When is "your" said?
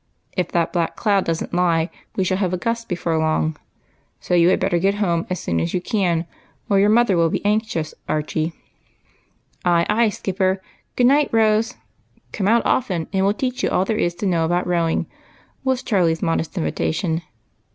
6.79-6.89